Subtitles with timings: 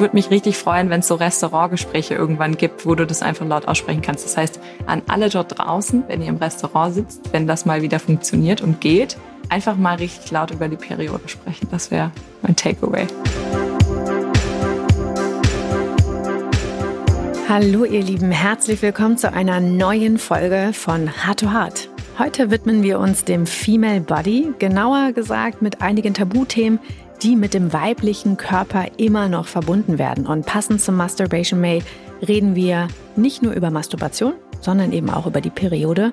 [0.00, 3.44] ich würde mich richtig freuen, wenn es so Restaurantgespräche irgendwann gibt, wo du das einfach
[3.46, 4.24] laut aussprechen kannst.
[4.24, 7.98] Das heißt, an alle dort draußen, wenn ihr im Restaurant sitzt, wenn das mal wieder
[7.98, 9.18] funktioniert und geht,
[9.50, 11.68] einfach mal richtig laut über die Periode sprechen.
[11.70, 13.08] Das wäre mein Takeaway.
[17.46, 21.90] Hallo ihr Lieben, herzlich willkommen zu einer neuen Folge von Heart to Heart.
[22.18, 26.78] Heute widmen wir uns dem Female Body, genauer gesagt mit einigen Tabuthemen,
[27.22, 30.26] die mit dem weiblichen Körper immer noch verbunden werden.
[30.26, 31.82] Und passend zum Masturbation May
[32.26, 36.12] reden wir nicht nur über Masturbation, sondern eben auch über die Periode.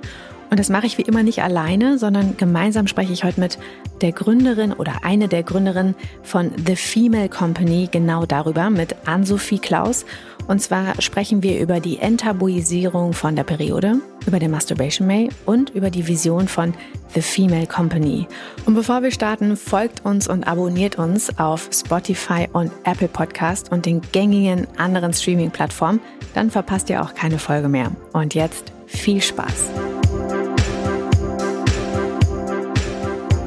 [0.49, 3.57] Und das mache ich wie immer nicht alleine, sondern gemeinsam spreche ich heute mit
[4.01, 10.05] der Gründerin oder eine der Gründerinnen von The Female Company genau darüber, mit Ann-Sophie Klaus.
[10.47, 15.71] Und zwar sprechen wir über die Enttabuisierung von der Periode, über den Masturbation May und
[15.71, 16.73] über die Vision von
[17.13, 18.27] The Female Company.
[18.65, 23.85] Und bevor wir starten, folgt uns und abonniert uns auf Spotify und Apple Podcast und
[23.85, 25.99] den gängigen anderen Streaming-Plattformen.
[26.33, 27.91] Dann verpasst ihr auch keine Folge mehr.
[28.13, 29.71] Und jetzt viel Spaß!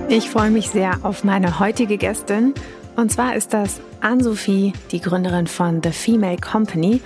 [0.08, 2.52] Ich freue mich sehr auf meine heutige Gästin.
[2.96, 7.00] Und zwar ist das Ann-Sophie, die Gründerin von The Female Company.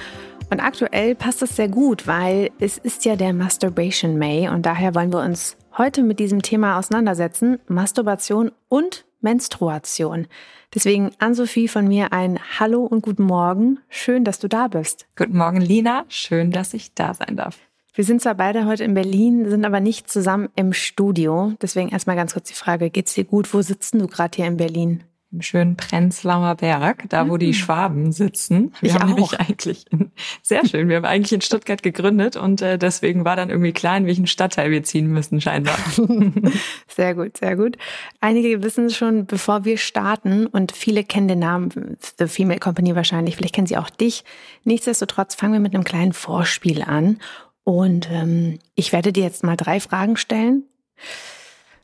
[0.50, 4.94] Und aktuell passt das sehr gut, weil es ist ja der Masturbation May und daher
[4.94, 7.58] wollen wir uns heute mit diesem Thema auseinandersetzen.
[7.66, 10.26] Masturbation und Menstruation.
[10.74, 13.78] Deswegen, Ann-Sophie, von mir ein Hallo und guten Morgen.
[13.88, 15.06] Schön, dass du da bist.
[15.16, 16.04] Guten Morgen, Lina.
[16.08, 17.58] Schön, dass ich da sein darf.
[17.94, 21.52] Wir sind zwar beide heute in Berlin, sind aber nicht zusammen im Studio.
[21.62, 23.54] Deswegen erstmal ganz kurz die Frage, geht's dir gut?
[23.54, 25.04] Wo sitzt du gerade hier in Berlin?
[25.34, 27.54] Im schönen Prenzlauer Berg, da wo die mhm.
[27.54, 28.72] Schwaben sitzen.
[28.80, 29.16] Wir ich haben auch.
[29.16, 33.34] nämlich eigentlich in, sehr schön, wir haben eigentlich in Stuttgart gegründet und äh, deswegen war
[33.34, 35.76] dann irgendwie klar, in welchen Stadtteil wir ziehen müssen, scheinbar.
[36.86, 37.78] sehr gut, sehr gut.
[38.20, 42.94] Einige wissen es schon, bevor wir starten und viele kennen den Namen The Female Company
[42.94, 44.22] wahrscheinlich, vielleicht kennen sie auch dich.
[44.62, 47.18] Nichtsdestotrotz fangen wir mit einem kleinen Vorspiel an
[47.64, 50.62] und ähm, ich werde dir jetzt mal drei Fragen stellen.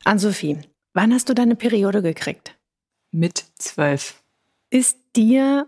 [0.05, 0.57] An Sophie,
[0.93, 2.55] wann hast du deine Periode gekriegt?
[3.11, 4.21] Mit zwölf.
[4.69, 5.67] Ist dir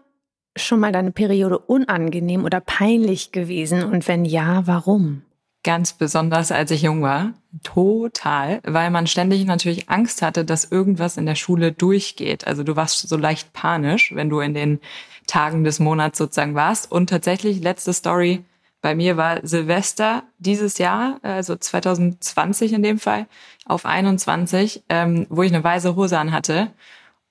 [0.56, 3.84] schon mal deine Periode unangenehm oder peinlich gewesen?
[3.84, 5.24] Und wenn ja, warum?
[5.66, 7.34] Ganz besonders, als ich jung war.
[7.64, 12.48] Total, weil man ständig natürlich Angst hatte, dass irgendwas in der Schule durchgeht.
[12.48, 14.80] Also du warst so leicht panisch, wenn du in den
[15.28, 16.92] Tagen des Monats sozusagen warst.
[16.92, 18.44] Und tatsächlich, letzte Story,
[18.82, 23.28] bei mir war Silvester dieses Jahr, also 2020 in dem Fall,
[23.66, 26.72] auf 21, ähm, wo ich eine weiße Hose an hatte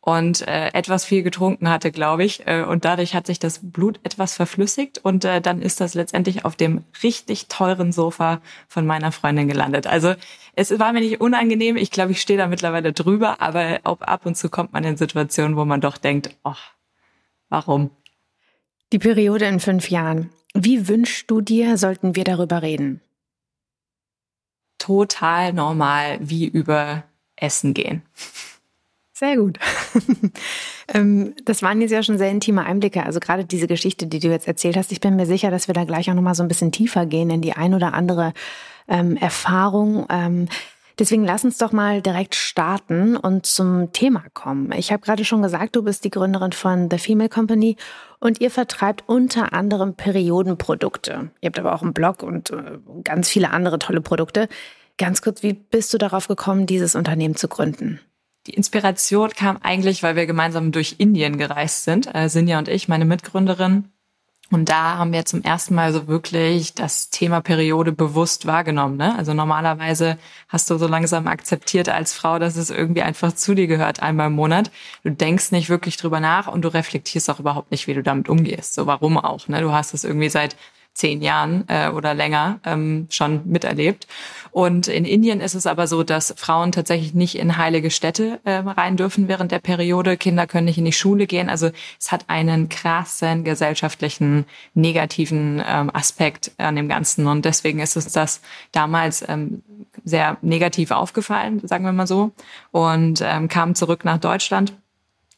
[0.03, 2.47] und äh, etwas viel getrunken hatte, glaube ich.
[2.47, 6.45] Äh, und dadurch hat sich das Blut etwas verflüssigt und äh, dann ist das letztendlich
[6.45, 9.87] auf dem richtig teuren Sofa von meiner Freundin gelandet.
[9.87, 10.15] Also
[10.57, 11.77] es war mir nicht unangenehm.
[11.77, 15.57] Ich glaube, ich stehe da mittlerweile drüber, aber ab und zu kommt man in Situationen,
[15.57, 16.73] wo man doch denkt, ach,
[17.49, 17.91] warum?
[18.91, 20.31] Die Periode in fünf Jahren.
[20.53, 23.01] Wie wünschst du dir, sollten wir darüber reden?
[24.79, 27.05] Total normal, wie über
[27.37, 28.03] Essen gehen.
[29.13, 29.59] Sehr gut.
[30.95, 33.07] Ähm, das waren jetzt ja schon sehr intime Einblicke.
[33.07, 34.93] Also gerade diese Geschichte, die du jetzt erzählt hast.
[34.93, 37.31] Ich bin mir sicher, dass wir da gleich auch nochmal so ein bisschen tiefer gehen
[37.31, 38.35] in die ein oder andere
[38.89, 40.07] ähm, Erfahrung.
[40.11, 40.49] Ähm,
[40.99, 44.73] Deswegen lass uns doch mal direkt starten und zum Thema kommen.
[44.73, 47.77] Ich habe gerade schon gesagt, du bist die Gründerin von The Female Company
[48.21, 51.31] und ihr vertreibt unter anderem Periodenprodukte.
[51.41, 54.49] Ihr habt aber auch einen Blog und äh, ganz viele andere tolle Produkte.
[54.99, 57.99] Ganz kurz, wie bist du darauf gekommen, dieses Unternehmen zu gründen?
[58.47, 62.89] Die Inspiration kam eigentlich, weil wir gemeinsam durch Indien gereist sind, äh, Sinja und ich,
[62.89, 63.93] meine Mitgründerin.
[64.51, 68.99] Und da haben wir zum ersten Mal so wirklich das Thema Periode bewusst wahrgenommen.
[68.99, 69.17] Ne?
[69.17, 73.67] Also normalerweise hast du so langsam akzeptiert als Frau, dass es irgendwie einfach zu dir
[73.67, 74.71] gehört, einmal im Monat.
[75.05, 78.29] Du denkst nicht wirklich drüber nach und du reflektierst auch überhaupt nicht, wie du damit
[78.29, 78.75] umgehst.
[78.75, 79.49] So warum auch.
[79.49, 79.63] Ne?
[79.63, 80.55] Du hast es irgendwie seit
[80.95, 84.07] zehn Jahren äh, oder länger ähm, schon miterlebt.
[84.51, 88.57] Und in Indien ist es aber so, dass Frauen tatsächlich nicht in heilige Städte äh,
[88.57, 90.17] rein dürfen während der Periode.
[90.17, 91.49] Kinder können nicht in die Schule gehen.
[91.49, 94.45] Also es hat einen krassen gesellschaftlichen
[94.75, 97.27] negativen ähm, Aspekt an dem Ganzen.
[97.27, 99.63] Und deswegen ist es das damals ähm,
[100.05, 102.33] sehr negativ aufgefallen, sagen wir mal so,
[102.71, 104.75] und ähm, kam zurück nach Deutschland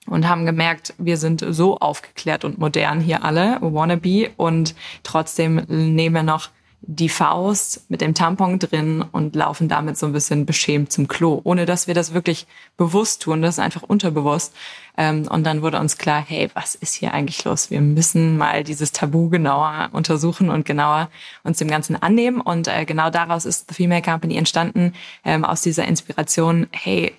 [0.07, 6.15] und haben gemerkt, wir sind so aufgeklärt und modern hier alle, wannabe, und trotzdem nehmen
[6.15, 6.51] wir noch
[6.87, 11.41] die Faust mit dem Tampon drin und laufen damit so ein bisschen beschämt zum Klo,
[11.45, 12.47] ohne dass wir das wirklich
[12.77, 13.43] bewusst tun.
[13.43, 14.55] Das ist einfach unterbewusst.
[14.97, 17.71] Ähm, und dann wurde uns klar, hey, was ist hier eigentlich los?
[17.71, 21.09] Wir müssen mal dieses Tabu genauer untersuchen und genauer
[21.43, 22.41] uns dem Ganzen annehmen.
[22.41, 24.93] Und äh, genau daraus ist The Female Company entstanden,
[25.25, 27.15] ähm, aus dieser Inspiration, hey,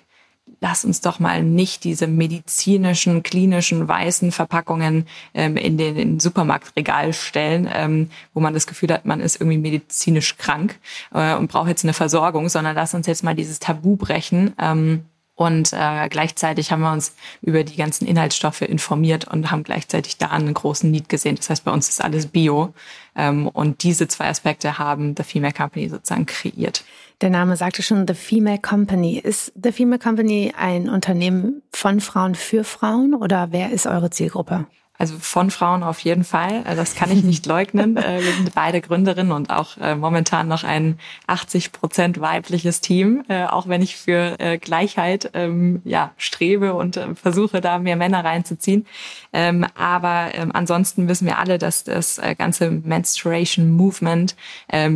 [0.66, 7.12] lass uns doch mal nicht diese medizinischen, klinischen, weißen Verpackungen ähm, in den, den Supermarktregal
[7.12, 10.80] stellen, ähm, wo man das Gefühl hat, man ist irgendwie medizinisch krank
[11.14, 14.54] äh, und braucht jetzt eine Versorgung, sondern lass uns jetzt mal dieses Tabu brechen.
[14.60, 15.04] Ähm,
[15.36, 20.28] und äh, gleichzeitig haben wir uns über die ganzen Inhaltsstoffe informiert und haben gleichzeitig da
[20.28, 21.36] einen großen Need gesehen.
[21.36, 22.74] Das heißt, bei uns ist alles Bio.
[23.14, 26.84] Ähm, und diese zwei Aspekte haben The Female Company sozusagen kreiert.
[27.22, 29.18] Der Name sagte schon The Female Company.
[29.18, 34.66] Ist The Female Company ein Unternehmen von Frauen für Frauen oder wer ist eure Zielgruppe?
[34.98, 36.62] Also von Frauen auf jeden Fall.
[36.66, 37.96] Äh, das kann ich nicht leugnen.
[37.96, 43.24] Äh, wir sind beide Gründerinnen und auch äh, momentan noch ein 80 Prozent weibliches Team,
[43.48, 48.86] auch wenn ich für Gleichheit ähm, ja, strebe und versuche, da mehr Männer reinzuziehen.
[49.32, 54.36] Ähm, aber ähm, ansonsten wissen wir alle, dass das ganze Menstruation Movement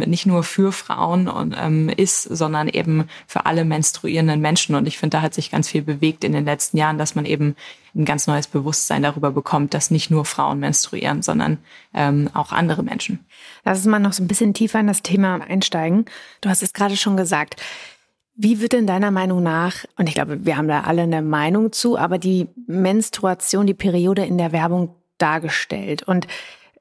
[0.06, 4.75] nicht nur für Frauen ist, sondern eben für alle menstruierenden Menschen.
[4.75, 7.25] Und ich finde, da hat sich ganz viel bewegt in den letzten Jahren, dass man
[7.25, 7.56] eben
[7.95, 11.59] ein ganz neues Bewusstsein darüber bekommt, dass nicht nur Frauen menstruieren, sondern
[11.95, 13.25] ähm, auch andere Menschen.
[13.65, 16.05] Lass uns mal noch so ein bisschen tiefer in das Thema einsteigen.
[16.41, 17.57] Du hast es gerade schon gesagt.
[18.35, 21.73] Wie wird denn deiner Meinung nach, und ich glaube, wir haben da alle eine Meinung
[21.73, 26.03] zu, aber die Menstruation, die Periode in der Werbung dargestellt?
[26.05, 26.27] Und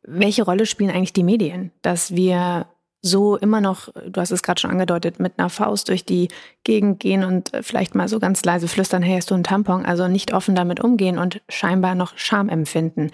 [0.04, 2.68] welche Rolle spielen eigentlich die Medien, dass wir
[3.02, 6.28] so immer noch, du hast es gerade schon angedeutet, mit einer Faust durch die
[6.64, 9.86] Gegend gehen und vielleicht mal so ganz leise flüstern, hey, hast du einen Tampon?
[9.86, 13.12] Also nicht offen damit umgehen und scheinbar noch Scham empfinden.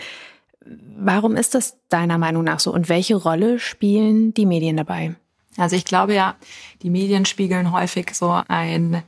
[0.97, 5.15] Warum ist das deiner Meinung nach so und welche Rolle spielen die Medien dabei?
[5.57, 6.35] Also ich glaube ja,
[6.81, 9.03] die Medien spiegeln häufig so ein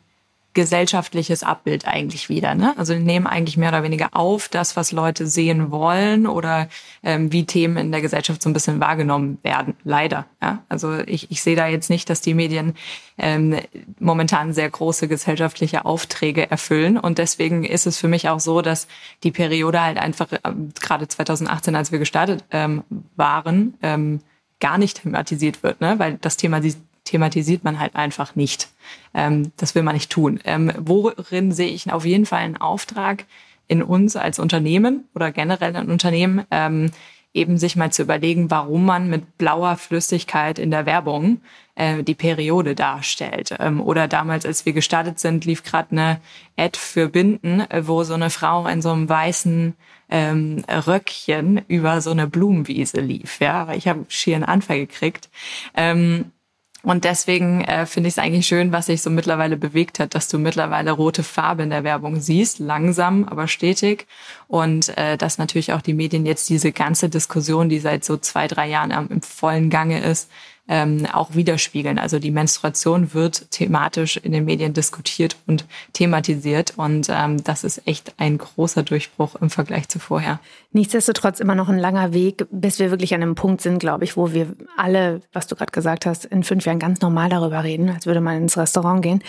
[0.58, 2.56] gesellschaftliches Abbild eigentlich wieder.
[2.56, 2.74] Ne?
[2.78, 6.68] Also nehmen eigentlich mehr oder weniger auf das, was Leute sehen wollen oder
[7.04, 9.76] ähm, wie Themen in der Gesellschaft so ein bisschen wahrgenommen werden.
[9.84, 10.26] Leider.
[10.42, 10.64] Ja?
[10.68, 12.74] Also ich, ich sehe da jetzt nicht, dass die Medien
[13.20, 13.60] ähm,
[14.00, 16.98] momentan sehr große gesellschaftliche Aufträge erfüllen.
[16.98, 18.88] Und deswegen ist es für mich auch so, dass
[19.22, 22.84] die Periode halt einfach ähm, gerade 2018, als wir gestartet ähm,
[23.16, 24.22] waren, ähm,
[24.60, 26.00] gar nicht thematisiert wird, ne?
[26.00, 26.62] weil das Thema
[27.08, 28.70] thematisiert man halt einfach nicht.
[29.14, 30.40] Ähm, das will man nicht tun.
[30.44, 33.26] Ähm, worin sehe ich auf jeden Fall einen Auftrag
[33.68, 36.92] in uns als Unternehmen oder generell in Unternehmen, ähm,
[37.34, 41.42] eben sich mal zu überlegen, warum man mit blauer Flüssigkeit in der Werbung
[41.76, 43.56] äh, die Periode darstellt.
[43.60, 46.22] Ähm, oder damals, als wir gestartet sind, lief gerade eine
[46.58, 49.76] Ad für Binden, äh, wo so eine Frau in so einem weißen
[50.10, 53.40] ähm, Röckchen über so eine Blumenwiese lief.
[53.40, 55.30] Ja, aber ich habe schier einen Anfall gekriegt.
[55.76, 56.32] Ähm,
[56.84, 60.28] und deswegen äh, finde ich es eigentlich schön, was sich so mittlerweile bewegt hat, dass
[60.28, 64.08] du mittlerweile rote Farbe in der Werbung siehst, langsam, aber stetig.
[64.48, 68.48] Und äh, dass natürlich auch die Medien jetzt diese ganze Diskussion, die seit so zwei,
[68.48, 70.30] drei Jahren im vollen Gange ist,
[70.68, 72.00] ähm, auch widerspiegeln.
[72.00, 77.88] Also die Menstruation wird thematisch in den Medien diskutiert und thematisiert und ähm, das ist
[77.88, 80.40] echt ein großer Durchbruch im Vergleich zu vorher.
[80.72, 84.18] Nichtsdestotrotz immer noch ein langer Weg, bis wir wirklich an einem Punkt sind, glaube ich,
[84.18, 87.90] wo wir alle, was du gerade gesagt hast, in fünf Jahren ganz normal darüber reden,
[87.90, 89.24] als würde man ins Restaurant gehen.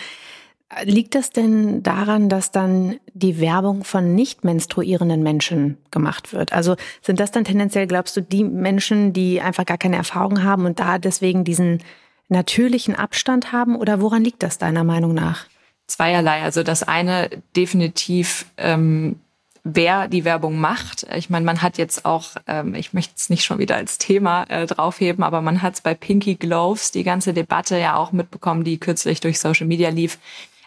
[0.83, 6.53] Liegt das denn daran, dass dann die Werbung von nicht menstruierenden Menschen gemacht wird?
[6.53, 10.65] Also sind das dann tendenziell, glaubst du, die Menschen, die einfach gar keine Erfahrung haben
[10.65, 11.81] und da deswegen diesen
[12.27, 13.75] natürlichen Abstand haben?
[13.75, 15.47] Oder woran liegt das deiner Meinung nach?
[15.87, 16.43] Zweierlei.
[16.43, 19.19] Also das eine definitiv, ähm,
[19.63, 21.07] wer die Werbung macht.
[21.15, 24.43] Ich meine, man hat jetzt auch, ähm, ich möchte es nicht schon wieder als Thema
[24.43, 28.63] äh, draufheben, aber man hat es bei Pinky Gloves die ganze Debatte ja auch mitbekommen,
[28.63, 30.19] die kürzlich durch Social Media lief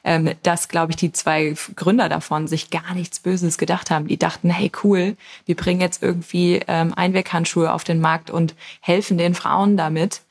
[0.05, 4.09] ähm, dass, glaube ich, die zwei Gründer davon sich gar nichts Böses gedacht haben.
[4.09, 5.17] Die dachten, hey cool,
[5.47, 10.23] wir bringen jetzt irgendwie ähm, Einweghandschuhe auf den Markt und helfen den Frauen damit,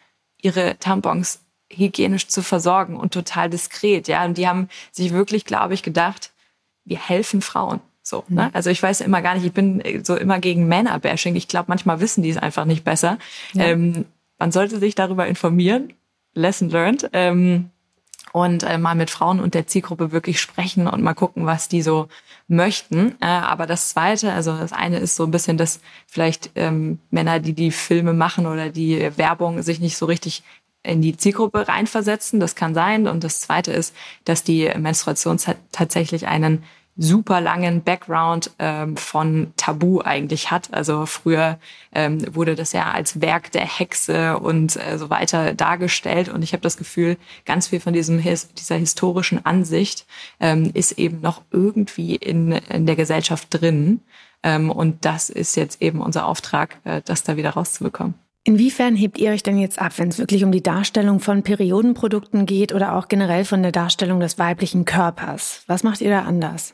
[0.42, 4.08] ihre Tampons hygienisch zu versorgen und total diskret.
[4.08, 6.32] Ja, und die haben sich wirklich, glaube ich, gedacht,
[6.84, 7.80] wir helfen Frauen.
[8.04, 8.46] So, ne?
[8.46, 8.50] Mhm.
[8.54, 11.36] Also ich weiß immer gar nicht, ich bin so immer gegen Männerbashing.
[11.36, 13.18] Ich glaube, manchmal wissen die es einfach nicht besser.
[13.54, 13.66] Ja.
[13.66, 14.06] Ähm,
[14.38, 15.94] man sollte sich darüber informieren.
[16.34, 17.10] Lesson learned.
[17.14, 17.70] Ähm,
[18.34, 21.82] und äh, mal mit Frauen und der Zielgruppe wirklich sprechen und mal gucken, was die
[21.82, 22.08] so
[22.48, 23.16] möchten.
[23.22, 27.40] Äh, aber das Zweite, also das eine ist so ein bisschen, dass vielleicht ähm, Männer,
[27.40, 30.44] die die Filme machen oder die Werbung sich nicht so richtig
[30.84, 32.40] in die Zielgruppe reinversetzen.
[32.40, 33.08] Das kann sein.
[33.08, 33.96] Und das Zweite ist,
[34.26, 35.38] dass die Menstruation
[35.72, 36.64] tatsächlich einen
[36.98, 40.74] super langen Background ähm, von Tabu eigentlich hat.
[40.74, 41.58] Also früher
[41.94, 46.30] ähm, wurde das ja als Werk der Hexe und äh, so weiter dargestellt.
[46.30, 50.06] Und ich habe das Gefühl, ganz viel von diesem dieser historischen Ansicht
[50.40, 54.02] ähm, ist eben noch irgendwie in, in der Gesellschaft drin.
[54.44, 58.16] Ähm, und das ist jetzt eben unser Auftrag, äh, das da wieder rauszubekommen.
[58.44, 62.48] Inwiefern hebt ihr euch denn jetzt ab, wenn es wirklich um die Darstellung von Periodenprodukten
[62.48, 65.64] geht oder auch generell von der Darstellung des weiblichen Körpers?
[65.68, 66.74] Was macht ihr da anders?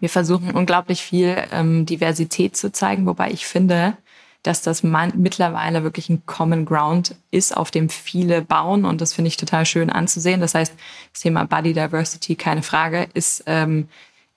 [0.00, 3.96] Wir versuchen unglaublich viel ähm, Diversität zu zeigen, wobei ich finde,
[4.42, 9.28] dass das mittlerweile wirklich ein Common Ground ist, auf dem viele bauen und das finde
[9.28, 10.40] ich total schön anzusehen.
[10.40, 10.74] Das heißt,
[11.12, 13.88] das Thema Body Diversity, keine Frage, ist ähm,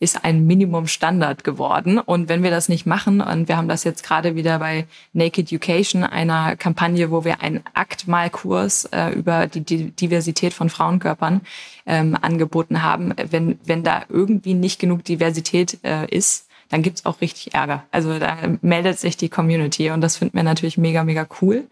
[0.01, 2.00] ist ein Minimum-Standard geworden.
[2.00, 5.51] Und wenn wir das nicht machen, und wir haben das jetzt gerade wieder bei Naked
[5.51, 11.41] Education, einer Kampagne, wo wir einen Aktmalkurs äh, über die, Diversität von Frauenkörpern
[11.86, 17.22] ähm, angeboten haben, wenn, wenn da irgendwie nicht genug Diversität äh, ist, dann gibt's auch
[17.22, 17.84] richtig Ärger.
[17.91, 21.67] Also da meldet sich die Community und das finden wir natürlich mega, mega cool.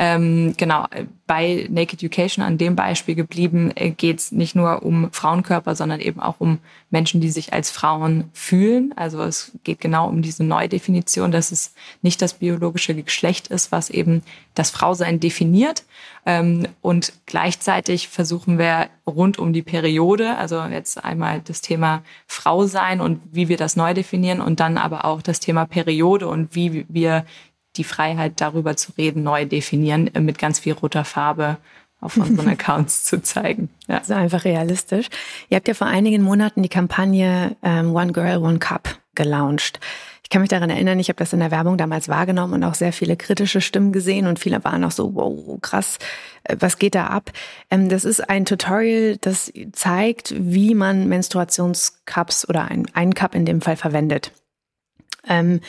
[0.00, 0.86] Ähm, genau,
[1.26, 6.00] bei Naked Education an dem Beispiel geblieben, äh, geht es nicht nur um Frauenkörper, sondern
[6.00, 6.58] eben auch um
[6.90, 8.94] Menschen, die sich als Frauen fühlen.
[8.96, 13.90] Also es geht genau um diese Neudefinition, dass es nicht das biologische Geschlecht ist, was
[13.90, 14.22] eben
[14.54, 15.84] das Frausein definiert.
[16.24, 22.66] Ähm, und gleichzeitig versuchen wir rund um die Periode, also jetzt einmal das Thema Frau
[22.66, 26.54] sein und wie wir das neu definieren und dann aber auch das Thema Periode und
[26.54, 27.24] wie wir
[27.78, 31.56] die Freiheit, darüber zu reden, neu definieren, äh, mit ganz viel roter Farbe
[32.00, 33.70] auf unseren Accounts zu zeigen.
[33.88, 33.98] Ja.
[33.98, 35.08] Also einfach realistisch.
[35.48, 39.80] Ihr habt ja vor einigen Monaten die Kampagne ähm, One Girl, One Cup gelauncht.
[40.28, 42.74] Ich kann mich daran erinnern, ich habe das in der Werbung damals wahrgenommen und auch
[42.74, 45.98] sehr viele kritische Stimmen gesehen und viele waren auch so, wow, krass,
[46.44, 47.32] äh, was geht da ab?
[47.70, 53.62] Ähm, das ist ein Tutorial, das zeigt, wie man Menstruationscups oder einen Cup in dem
[53.62, 54.32] Fall verwendet.
[55.26, 55.60] Ähm,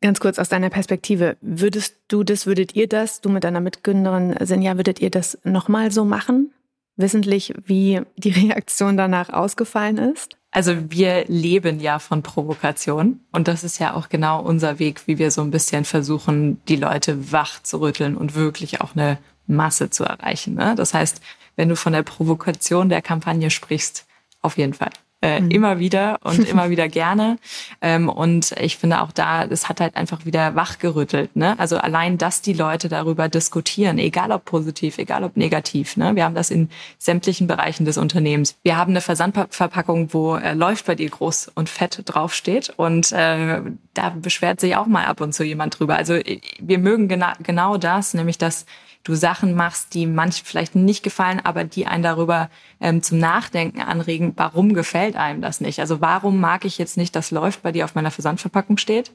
[0.00, 4.34] Ganz kurz aus deiner Perspektive, würdest du das, würdet ihr das, du mit deiner Mitgründerin
[4.40, 6.52] Senja, würdet ihr das nochmal so machen?
[6.96, 10.36] Wissentlich, wie die Reaktion danach ausgefallen ist?
[10.50, 15.18] Also wir leben ja von Provokation und das ist ja auch genau unser Weg, wie
[15.18, 19.90] wir so ein bisschen versuchen, die Leute wach zu rütteln und wirklich auch eine Masse
[19.90, 20.54] zu erreichen.
[20.54, 20.74] Ne?
[20.74, 21.20] Das heißt,
[21.56, 24.06] wenn du von der Provokation der Kampagne sprichst,
[24.40, 24.90] auf jeden Fall
[25.20, 25.50] äh, mhm.
[25.50, 27.38] immer wieder und immer wieder gerne.
[27.80, 31.34] Ähm, und ich finde auch da, es hat halt einfach wieder wachgerüttelt.
[31.34, 31.58] Ne?
[31.58, 35.96] Also allein, dass die Leute darüber diskutieren, egal ob positiv, egal ob negativ.
[35.96, 36.14] Ne?
[36.14, 38.56] Wir haben das in sämtlichen Bereichen des Unternehmens.
[38.62, 42.72] Wir haben eine Versandverpackung, wo äh, läuft bei dir groß und fett draufsteht.
[42.76, 43.60] Und äh,
[43.94, 45.96] da beschwert sich auch mal ab und zu jemand drüber.
[45.96, 48.66] Also äh, wir mögen gena genau das, nämlich dass
[49.08, 53.80] du Sachen machst, die manchen vielleicht nicht gefallen, aber die einen darüber ähm, zum Nachdenken
[53.80, 55.80] anregen, warum gefällt einem das nicht?
[55.80, 59.12] Also warum mag ich jetzt nicht, dass läuft bei dir auf meiner Versandverpackung steht?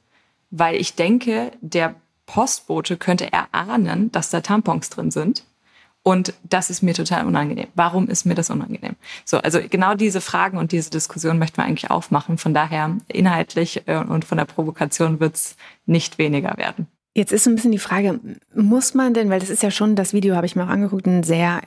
[0.50, 1.94] Weil ich denke, der
[2.26, 5.44] Postbote könnte erahnen, dass da Tampons drin sind.
[6.02, 7.68] Und das ist mir total unangenehm.
[7.76, 8.96] Warum ist mir das unangenehm?
[9.26, 12.40] So, also genau diese Fragen und diese Diskussion möchten wir eigentlich aufmachen.
[12.40, 16.88] Von daher inhaltlich äh, und von der Provokation wird's nicht weniger werden.
[17.16, 18.20] Jetzt ist so ein bisschen die Frage,
[18.56, 21.06] muss man denn, weil das ist ja schon, das Video habe ich mir auch angeguckt,
[21.06, 21.62] ein sehr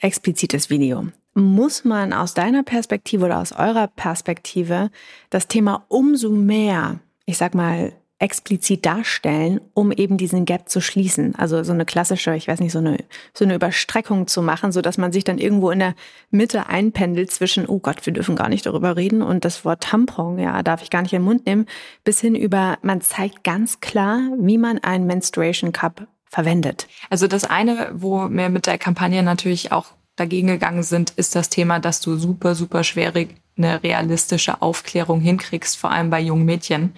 [0.00, 1.08] explizites Video.
[1.34, 4.90] Muss man aus deiner Perspektive oder aus eurer Perspektive
[5.30, 7.92] das Thema umso mehr, ich sag mal,
[8.24, 11.34] explizit darstellen, um eben diesen Gap zu schließen.
[11.34, 12.96] Also so eine klassische, ich weiß nicht, so eine,
[13.34, 15.94] so eine Überstreckung zu machen, so dass man sich dann irgendwo in der
[16.30, 20.38] Mitte einpendelt zwischen, oh Gott, wir dürfen gar nicht darüber reden und das Wort Tampon,
[20.38, 21.66] ja, darf ich gar nicht in den Mund nehmen,
[22.02, 26.88] bis hin über, man zeigt ganz klar, wie man einen Menstruation Cup verwendet.
[27.10, 31.50] Also das eine, wo wir mit der Kampagne natürlich auch dagegen gegangen sind, ist das
[31.50, 36.94] Thema, dass du super, super schwierig eine realistische Aufklärung hinkriegst, vor allem bei jungen Mädchen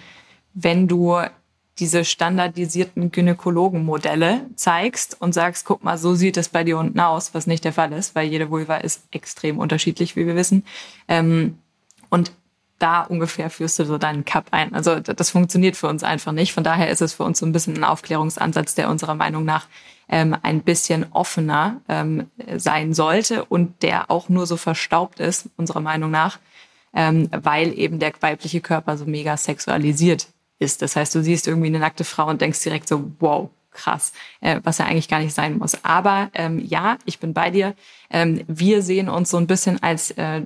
[0.59, 1.21] wenn du
[1.79, 7.35] diese standardisierten Gynäkologenmodelle zeigst und sagst, guck mal, so sieht es bei dir unten aus,
[7.35, 10.65] was nicht der Fall ist, weil jede Vulva ist extrem unterschiedlich, wie wir wissen.
[11.07, 11.59] Ähm,
[12.09, 12.31] und
[12.79, 14.73] da ungefähr führst du so deinen Cup ein.
[14.73, 16.53] Also das funktioniert für uns einfach nicht.
[16.53, 19.67] Von daher ist es für uns so ein bisschen ein Aufklärungsansatz, der unserer Meinung nach
[20.09, 25.81] ähm, ein bisschen offener ähm, sein sollte und der auch nur so verstaubt ist, unserer
[25.81, 26.39] Meinung nach,
[26.93, 30.27] ähm, weil eben der weibliche Körper so mega sexualisiert
[30.59, 30.81] ist.
[30.81, 34.11] Das heißt, du siehst irgendwie eine nackte Frau und denkst direkt so, wow, krass,
[34.41, 35.83] äh, was ja eigentlich gar nicht sein muss.
[35.83, 37.75] Aber ähm, ja, ich bin bei dir.
[38.09, 40.41] Ähm, wir sehen uns so ein bisschen als äh,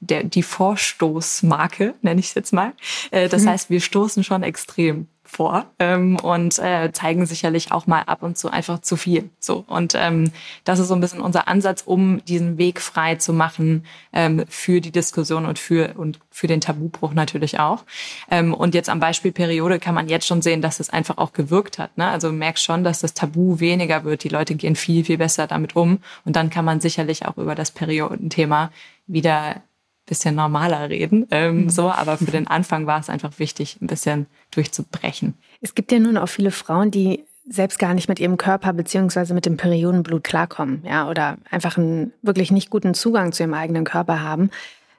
[0.00, 2.72] der, die Vorstoßmarke, nenne ich es jetzt mal.
[3.10, 3.48] Äh, das mhm.
[3.48, 8.38] heißt, wir stoßen schon extrem vor ähm, und äh, zeigen sicherlich auch mal ab und
[8.38, 9.30] zu einfach zu viel.
[9.40, 10.30] So und ähm,
[10.64, 14.80] das ist so ein bisschen unser Ansatz, um diesen Weg frei zu machen ähm, für
[14.80, 17.84] die Diskussion und für und für den Tabubruch natürlich auch.
[18.30, 21.32] Ähm, und jetzt am Beispiel Periode kann man jetzt schon sehen, dass es einfach auch
[21.32, 21.96] gewirkt hat.
[21.98, 22.06] Ne?
[22.08, 24.24] Also merkst schon, dass das Tabu weniger wird.
[24.24, 27.54] Die Leute gehen viel viel besser damit um und dann kann man sicherlich auch über
[27.54, 28.70] das Periodenthema
[29.06, 29.62] wieder
[30.06, 31.26] bisschen normaler reden.
[31.30, 31.70] Ähm, mhm.
[31.70, 35.34] So, aber für den Anfang war es einfach wichtig, ein bisschen durchzubrechen.
[35.60, 39.34] Es gibt ja nun auch viele Frauen, die selbst gar nicht mit ihrem Körper beziehungsweise
[39.34, 43.84] mit dem Periodenblut klarkommen, ja, oder einfach einen wirklich nicht guten Zugang zu ihrem eigenen
[43.84, 44.50] Körper haben.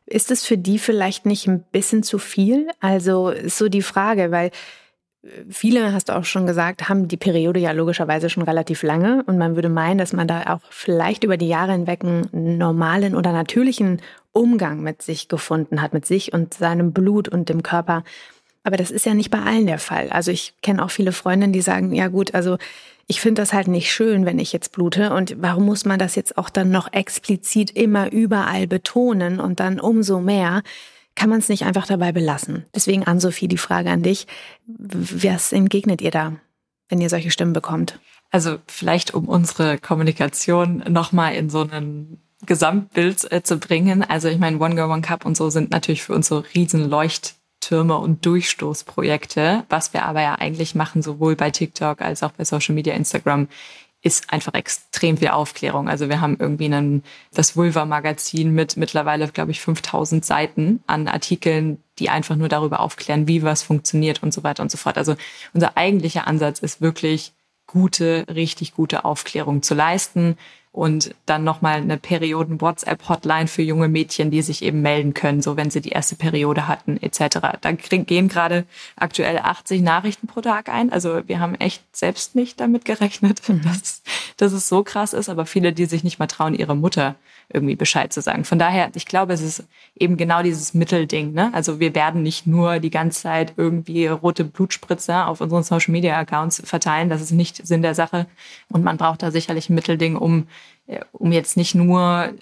[0.05, 2.69] Ist es für die vielleicht nicht ein bisschen zu viel?
[2.79, 4.51] Also ist so die Frage, weil
[5.49, 9.37] viele, hast du auch schon gesagt, haben die Periode ja logischerweise schon relativ lange und
[9.37, 13.31] man würde meinen, dass man da auch vielleicht über die Jahre hinweg einen normalen oder
[13.31, 18.03] natürlichen Umgang mit sich gefunden hat, mit sich und seinem Blut und dem Körper.
[18.63, 20.09] Aber das ist ja nicht bei allen der Fall.
[20.09, 22.57] Also ich kenne auch viele Freundinnen, die sagen, ja gut, also
[23.07, 25.13] ich finde das halt nicht schön, wenn ich jetzt blute.
[25.13, 29.79] Und warum muss man das jetzt auch dann noch explizit immer überall betonen und dann
[29.79, 30.63] umso mehr?
[31.17, 32.65] Kann man es nicht einfach dabei belassen.
[32.73, 34.27] Deswegen an Sophie die Frage an dich.
[34.67, 36.33] Was entgegnet ihr da,
[36.87, 37.99] wenn ihr solche Stimmen bekommt?
[38.29, 44.03] Also vielleicht, um unsere Kommunikation nochmal in so einen Gesamtbild äh, zu bringen.
[44.03, 46.87] Also ich meine, One Girl One Cup und so sind natürlich für uns so riesen
[46.87, 49.63] Leuchttürme und Durchstoßprojekte.
[49.69, 53.47] Was wir aber ja eigentlich machen, sowohl bei TikTok als auch bei Social Media, Instagram,
[54.07, 55.89] ist einfach extrem viel Aufklärung.
[55.89, 61.83] Also wir haben irgendwie einen, das Vulva-Magazin mit mittlerweile, glaube ich, 5000 Seiten an Artikeln,
[61.99, 64.97] die einfach nur darüber aufklären, wie was funktioniert und so weiter und so fort.
[64.97, 65.15] Also
[65.53, 67.33] unser eigentlicher Ansatz ist wirklich
[67.67, 70.37] gute, richtig gute Aufklärung zu leisten
[70.77, 75.71] und dann nochmal eine Perioden-WhatsApp-Hotline für junge Mädchen, die sich eben melden können, so wenn
[75.71, 77.39] sie die erste Periode hatten etc.
[77.61, 78.63] Da gehen gerade
[78.95, 80.91] aktuell 80 Nachrichten pro Tag ein.
[80.91, 83.63] Also wir haben echt selbst nicht damit gerechnet, mhm.
[83.63, 84.03] dass,
[84.37, 87.15] dass es so krass ist, aber viele, die sich nicht mal trauen, ihre Mutter
[87.49, 88.43] irgendwie Bescheid zu sagen.
[88.43, 89.63] Von daher, ich glaube, es ist
[89.95, 91.33] eben genau dieses Mittelding.
[91.33, 91.49] Ne?
[91.53, 96.17] Also wir werden nicht nur die ganze Zeit irgendwie rote Blutspritzer auf unseren Social Media
[96.17, 97.09] Accounts verteilen.
[97.09, 98.27] Das ist nicht Sinn der Sache.
[98.69, 100.47] Und man braucht da sicherlich ein Mittelding, um,
[101.11, 102.33] um jetzt nicht nur äh,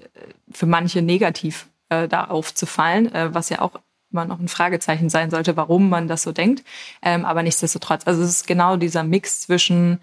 [0.51, 3.79] für manche negativ äh, da aufzufallen, äh, was ja auch
[4.11, 6.63] immer noch ein Fragezeichen sein sollte, warum man das so denkt.
[7.01, 9.99] Ähm, aber nichtsdestotrotz, also es ist genau dieser Mix zwischen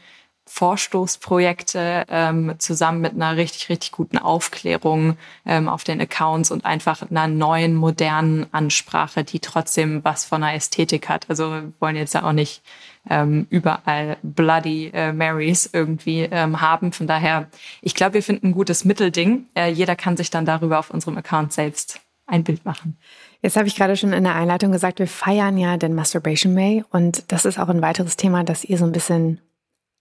[0.47, 7.09] Vorstoßprojekte ähm, zusammen mit einer richtig, richtig guten Aufklärung ähm, auf den Accounts und einfach
[7.09, 11.26] einer neuen, modernen Ansprache, die trotzdem was von einer Ästhetik hat.
[11.31, 12.62] Also wir wollen jetzt ja auch nicht
[13.09, 16.93] ähm, überall Bloody äh, Marys irgendwie ähm, haben.
[16.93, 17.49] Von daher,
[17.80, 19.47] ich glaube, wir finden ein gutes Mittelding.
[19.54, 22.97] Äh, jeder kann sich dann darüber auf unserem Account selbst ein Bild machen.
[23.43, 26.84] Jetzt habe ich gerade schon in der Einleitung gesagt, wir feiern ja den Masturbation May
[26.91, 29.41] und das ist auch ein weiteres Thema, das ihr so ein bisschen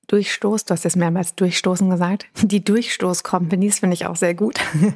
[0.07, 2.25] Durchstoß, du hast jetzt mehrmals Durchstoßen gesagt.
[2.41, 4.59] Die Durchstoß-Companies finde ich auch sehr gut.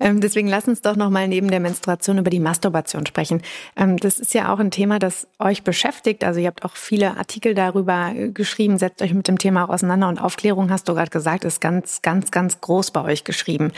[0.00, 3.42] Ähm, deswegen lass uns doch nochmal neben der Menstruation über die Masturbation sprechen.
[3.76, 6.24] Ähm, das ist ja auch ein Thema, das euch beschäftigt.
[6.24, 9.68] Also ihr habt auch viele Artikel darüber äh, geschrieben, setzt euch mit dem Thema auch
[9.68, 13.70] auseinander und Aufklärung, hast du gerade gesagt, ist ganz, ganz, ganz groß bei euch geschrieben.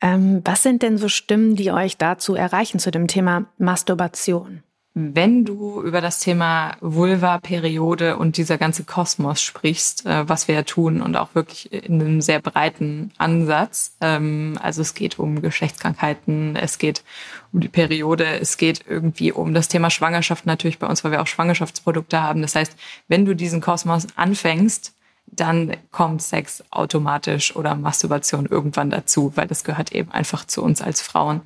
[0.00, 4.64] Ähm, was sind denn so Stimmen, die euch dazu erreichen zu dem Thema Masturbation?
[4.94, 10.56] Wenn du über das Thema Vulva, Periode und dieser ganze Kosmos sprichst, äh, was wir
[10.56, 15.42] ja tun und auch wirklich in einem sehr breiten Ansatz, ähm, also es geht um
[15.42, 17.04] Geschlechtskrankheiten, es geht
[17.52, 21.22] um die Periode, es geht irgendwie um das Thema Schwangerschaft natürlich bei uns, weil wir
[21.22, 22.42] auch Schwangerschaftsprodukte haben.
[22.42, 22.76] Das heißt,
[23.06, 24.92] wenn du diesen Kosmos anfängst,
[25.26, 30.82] dann kommt Sex automatisch oder Masturbation irgendwann dazu, weil das gehört eben einfach zu uns
[30.82, 31.42] als Frauen.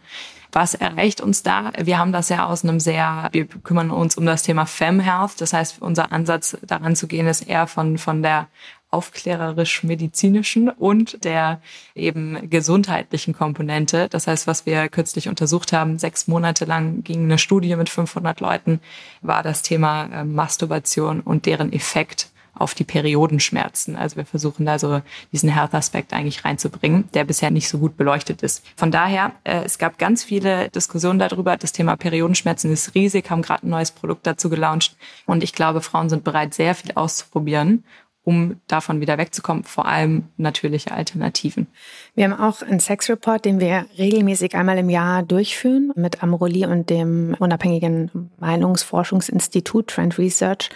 [0.54, 1.72] Was erreicht uns da?
[1.76, 5.40] Wir haben das ja aus einem sehr, wir kümmern uns um das Thema Fem Health.
[5.40, 8.46] Das heißt, unser Ansatz daran zu gehen ist eher von, von der
[8.92, 11.60] aufklärerisch-medizinischen und der
[11.96, 14.08] eben gesundheitlichen Komponente.
[14.08, 18.38] Das heißt, was wir kürzlich untersucht haben, sechs Monate lang ging eine Studie mit 500
[18.38, 18.78] Leuten,
[19.22, 23.96] war das Thema äh, Masturbation und deren Effekt auf die Periodenschmerzen.
[23.96, 25.00] Also wir versuchen da so
[25.32, 28.64] diesen Health-Aspekt eigentlich reinzubringen, der bisher nicht so gut beleuchtet ist.
[28.76, 31.56] Von daher, äh, es gab ganz viele Diskussionen darüber.
[31.56, 34.96] Das Thema Periodenschmerzen ist riesig, haben gerade ein neues Produkt dazu gelauncht.
[35.26, 37.84] Und ich glaube, Frauen sind bereit, sehr viel auszuprobieren
[38.24, 41.66] um davon wieder wegzukommen, vor allem natürliche Alternativen.
[42.14, 46.66] Wir haben auch einen Sex Report, den wir regelmäßig einmal im Jahr durchführen mit Amroli
[46.66, 50.70] und dem unabhängigen Meinungsforschungsinstitut Trend Research.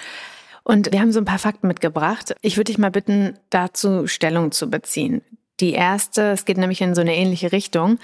[0.70, 2.34] Und wir haben so ein paar Fakten mitgebracht.
[2.42, 5.22] Ich würde dich mal bitten, dazu Stellung zu beziehen.
[5.60, 7.98] Die erste, es geht nämlich in so eine ähnliche Richtung.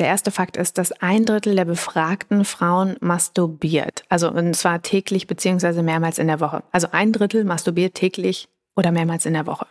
[0.00, 4.02] Der erste Fakt ist, dass ein Drittel der befragten Frauen masturbiert.
[4.08, 6.64] Also und zwar täglich beziehungsweise mehrmals in der Woche.
[6.72, 9.68] Also ein Drittel masturbiert täglich oder mehrmals in der Woche.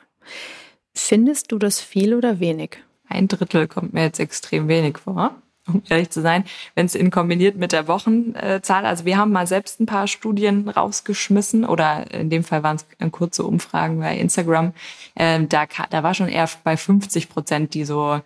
[0.94, 2.78] Findest du das viel oder wenig?
[3.10, 5.36] Ein Drittel kommt mir jetzt extrem wenig vor
[5.68, 6.44] um ehrlich zu sein,
[6.76, 10.70] wenn es in kombiniert mit der Wochenzahl, also wir haben mal selbst ein paar Studien
[10.70, 14.74] rausgeschmissen oder in dem Fall waren es kurze Umfragen bei Instagram,
[15.16, 18.22] ähm, da, da war schon eher bei 50 Prozent, die so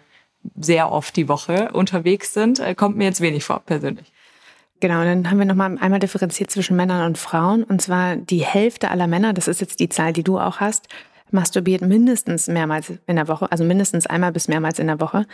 [0.60, 4.12] sehr oft die Woche unterwegs sind, äh, kommt mir jetzt wenig vor persönlich.
[4.82, 7.64] Genau, dann haben wir nochmal einmal differenziert zwischen Männern und Frauen.
[7.64, 10.88] Und zwar die Hälfte aller Männer, das ist jetzt die Zahl, die du auch hast,
[11.34, 15.26] masturbiert mindestens mehrmals in der Woche, also mindestens einmal bis mehrmals in der Woche.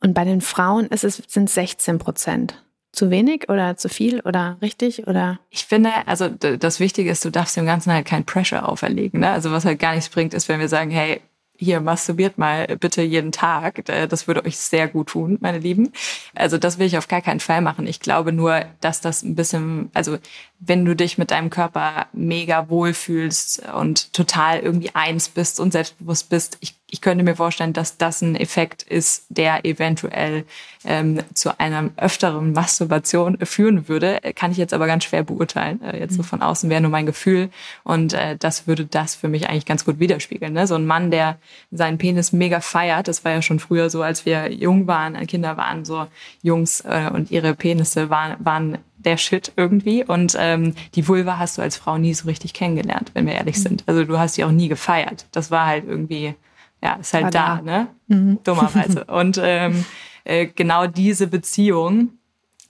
[0.00, 2.62] Und bei den Frauen ist es, sind 16 Prozent.
[2.92, 5.40] Zu wenig oder zu viel oder richtig oder?
[5.50, 9.20] Ich finde, also das Wichtige ist, du darfst dem Ganzen halt kein Pressure auferlegen.
[9.20, 9.30] Ne?
[9.30, 11.20] Also was halt gar nichts bringt, ist, wenn wir sagen, hey,
[11.56, 13.84] hier masturbiert mal bitte jeden Tag.
[13.84, 15.92] Das würde euch sehr gut tun, meine Lieben.
[16.34, 17.86] Also das will ich auf gar keinen Fall machen.
[17.86, 20.18] Ich glaube nur, dass das ein bisschen, also
[20.66, 26.28] wenn du dich mit deinem Körper mega wohlfühlst und total irgendwie eins bist und selbstbewusst
[26.28, 30.44] bist, ich, ich könnte mir vorstellen, dass das ein Effekt ist, der eventuell
[30.84, 34.20] ähm, zu einer öfteren Masturbation führen würde.
[34.34, 35.82] Kann ich jetzt aber ganz schwer beurteilen.
[35.82, 36.26] Äh, jetzt so mhm.
[36.26, 37.50] von außen wäre nur mein Gefühl.
[37.82, 40.52] Und äh, das würde das für mich eigentlich ganz gut widerspiegeln.
[40.52, 40.66] Ne?
[40.66, 41.38] So ein Mann, der
[41.72, 45.56] seinen Penis mega feiert, das war ja schon früher so, als wir jung waren, Kinder
[45.56, 46.06] waren so
[46.42, 50.04] Jungs äh, und ihre Penisse waren, waren der Shit irgendwie.
[50.04, 53.56] Und ähm, die Vulva hast du als Frau nie so richtig kennengelernt, wenn wir ehrlich
[53.58, 53.62] mhm.
[53.62, 53.84] sind.
[53.86, 55.26] Also du hast sie auch nie gefeiert.
[55.32, 56.34] Das war halt irgendwie,
[56.82, 57.86] ja, ist halt da, da, ne?
[58.08, 58.38] Mhm.
[58.44, 59.04] Dummerweise.
[59.04, 59.84] Und ähm,
[60.24, 62.10] äh, genau diese Beziehung,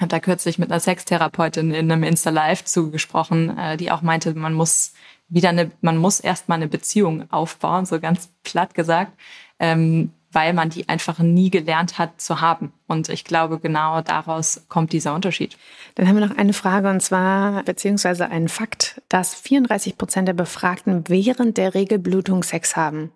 [0.00, 4.54] habe da kürzlich mit einer Sextherapeutin in einem Insta-Live zugesprochen, äh, die auch meinte, man
[4.54, 4.92] muss
[5.28, 9.12] wieder eine, man muss erstmal eine Beziehung aufbauen, so ganz platt gesagt.
[9.58, 12.72] Ähm, weil man die einfach nie gelernt hat zu haben.
[12.86, 15.56] Und ich glaube, genau daraus kommt dieser Unterschied.
[15.94, 20.34] Dann haben wir noch eine Frage und zwar, beziehungsweise einen Fakt, dass 34 Prozent der
[20.34, 23.12] Befragten während der Regelblutung Sex haben.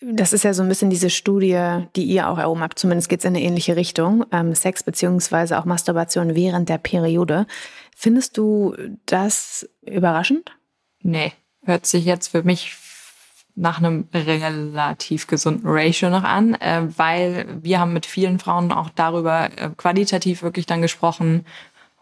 [0.00, 2.78] Das ist ja so ein bisschen diese Studie, die ihr auch erhoben habt.
[2.78, 4.26] Zumindest geht es in eine ähnliche Richtung.
[4.32, 7.46] Ähm, Sex beziehungsweise auch Masturbation während der Periode.
[7.96, 8.74] Findest du
[9.06, 10.56] das überraschend?
[11.00, 11.32] Nee,
[11.64, 12.74] hört sich jetzt für mich
[13.56, 18.90] nach einem relativ gesunden Ratio noch an, äh, weil wir haben mit vielen Frauen auch
[18.94, 21.44] darüber äh, qualitativ wirklich dann gesprochen.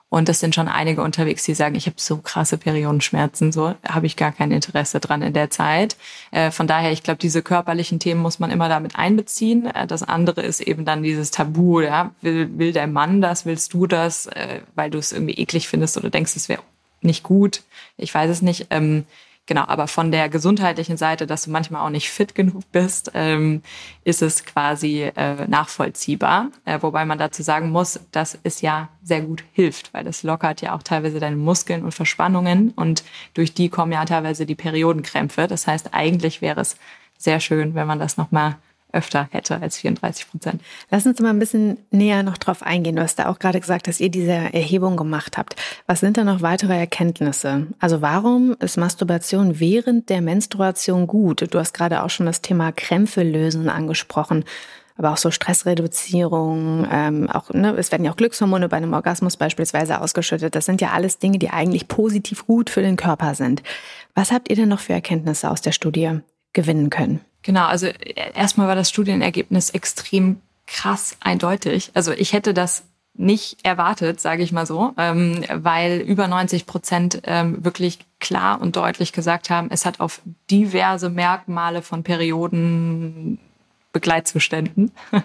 [0.08, 4.04] Und es sind schon einige unterwegs, die sagen, ich habe so krasse Periodenschmerzen, so habe
[4.04, 5.96] ich gar kein Interesse dran in der Zeit.
[6.32, 9.66] Äh, von daher, ich glaube, diese körperlichen Themen muss man immer damit einbeziehen.
[9.66, 13.72] Äh, das andere ist eben dann dieses Tabu, ja, will, will der Mann das, willst
[13.72, 16.62] du das, äh, weil du es irgendwie eklig findest oder denkst, es wäre
[17.00, 17.62] nicht gut.
[17.96, 18.66] Ich weiß es nicht.
[18.68, 19.06] Ähm,
[19.46, 23.62] Genau, aber von der gesundheitlichen Seite, dass du manchmal auch nicht fit genug bist, ähm,
[24.05, 26.50] ist es quasi äh, nachvollziehbar.
[26.64, 30.61] Äh, wobei man dazu sagen muss, dass es ja sehr gut hilft, weil es lockert
[30.61, 33.02] ja auch teilweise deine Muskeln und Verspannungen und
[33.35, 35.48] durch die kommen ja teilweise die Periodenkrämpfe.
[35.48, 36.76] Das heißt, eigentlich wäre es
[37.18, 38.57] sehr schön, wenn man das nochmal
[38.92, 40.62] öfter hätte als 34 Prozent.
[40.90, 42.96] Lass uns mal ein bisschen näher noch drauf eingehen.
[42.96, 45.57] Du hast da auch gerade gesagt, dass ihr diese Erhebung gemacht habt.
[45.87, 47.66] Was sind da noch weitere Erkenntnisse?
[47.78, 51.46] Also warum ist Masturbation während der Menstruation gut?
[51.52, 54.44] Du hast gerade auch schon das Thema Krämpfe lösen angesprochen.
[54.96, 59.38] Aber auch so Stressreduzierung, ähm, auch, ne, es werden ja auch Glückshormone bei einem Orgasmus
[59.38, 60.55] beispielsweise ausgeschüttet.
[60.55, 63.62] Das sind ja alles Dinge, die eigentlich positiv gut für den Körper sind.
[64.14, 66.20] Was habt ihr denn noch für Erkenntnisse aus der Studie
[66.52, 67.20] gewinnen können?
[67.42, 67.87] Genau, also
[68.35, 71.90] erstmal war das Studienergebnis extrem krass eindeutig.
[71.94, 77.20] Also ich hätte das nicht erwartet, sage ich mal so, ähm, weil über 90 Prozent
[77.24, 83.38] ähm, wirklich klar und deutlich gesagt haben, es hat auf diverse Merkmale von Perioden
[83.92, 84.90] Begleitzuständen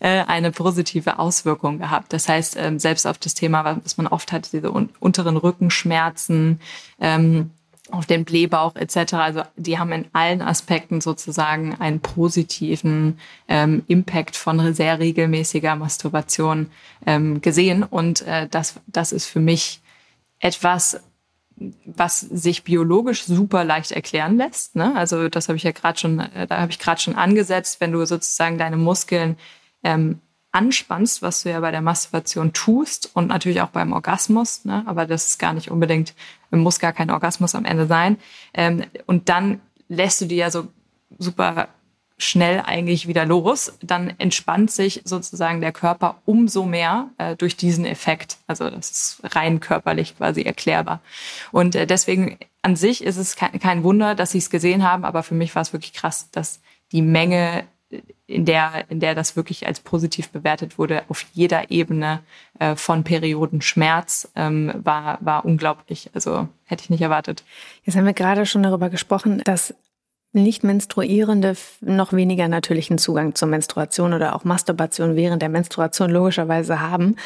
[0.00, 2.12] äh, eine positive Auswirkung gehabt.
[2.12, 6.60] Das heißt, ähm, selbst auf das Thema, was man oft hat, diese unteren Rückenschmerzen,
[7.00, 7.50] ähm,
[7.90, 9.14] auf den Blähbauch etc.
[9.14, 13.18] Also die haben in allen Aspekten sozusagen einen positiven
[13.48, 16.70] ähm, Impact von sehr regelmäßiger Masturbation
[17.06, 17.82] ähm, gesehen.
[17.82, 19.80] Und äh, das, das ist für mich
[20.40, 21.00] etwas,
[21.84, 24.76] was sich biologisch super leicht erklären lässt.
[24.76, 24.94] Ne?
[24.94, 27.92] Also das habe ich ja gerade schon, äh, da habe ich gerade schon angesetzt, wenn
[27.92, 29.36] du sozusagen deine Muskeln
[29.82, 30.20] ähm,
[30.56, 34.82] anspannst, was du ja bei der Masturbation tust und natürlich auch beim Orgasmus, ne?
[34.86, 36.14] aber das ist gar nicht unbedingt,
[36.50, 38.16] muss gar kein Orgasmus am Ende sein.
[38.54, 40.68] Ähm, und dann lässt du die ja so
[41.18, 41.68] super
[42.16, 47.84] schnell eigentlich wieder los, dann entspannt sich sozusagen der Körper umso mehr äh, durch diesen
[47.84, 48.38] Effekt.
[48.46, 51.00] Also das ist rein körperlich quasi erklärbar.
[51.52, 55.04] Und äh, deswegen an sich ist es kein, kein Wunder, dass sie es gesehen haben,
[55.04, 56.60] aber für mich war es wirklich krass, dass
[56.92, 57.64] die Menge
[58.26, 62.20] in der, in der das wirklich als positiv bewertet wurde, auf jeder Ebene
[62.58, 66.10] äh, von Periodenschmerz, ähm, war, war unglaublich.
[66.12, 67.44] Also hätte ich nicht erwartet.
[67.84, 69.74] Jetzt haben wir gerade schon darüber gesprochen, dass
[70.32, 77.16] nicht-Menstruierende noch weniger natürlichen Zugang zur Menstruation oder auch Masturbation während der Menstruation logischerweise haben.